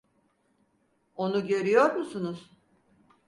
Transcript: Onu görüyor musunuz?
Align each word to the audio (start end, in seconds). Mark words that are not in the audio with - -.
Onu 1.15 1.47
görüyor 1.47 1.95
musunuz? 1.95 2.49